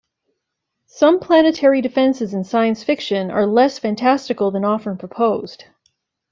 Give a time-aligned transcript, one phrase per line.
[0.87, 5.65] Some planetary defenses in science fiction are less fantastical than often proposed.